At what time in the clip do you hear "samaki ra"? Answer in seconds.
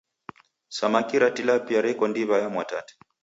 0.77-1.29